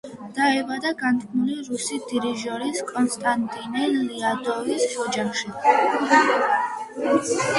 დაიბადა 0.35 0.91
განთქმული 1.01 1.57
რუსი 1.65 1.97
დირიჟორის 2.11 2.79
კონსტანტინე 2.93 3.85
ლიადოვის 3.97 4.87
ოჯახში. 5.05 5.53